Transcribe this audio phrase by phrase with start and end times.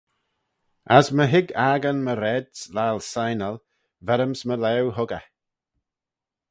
[0.87, 3.55] As my hig accan my raad's laccal signal,
[4.07, 5.23] verrym's my laue huggey.